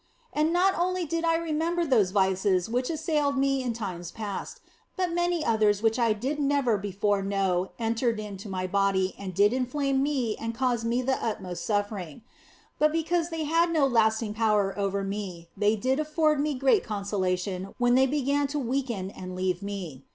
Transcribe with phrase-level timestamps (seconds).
[0.33, 4.59] And not only did I remember those vices which assailed me in times past,
[4.97, 9.53] but many others which I did never before know entered into my body and did
[9.53, 12.23] inflame me and cause me the utmost suffering.
[12.79, 17.75] But because they had no lasting power over me they did afford me great consolation
[17.77, 20.01] when they began to weaken and leave me.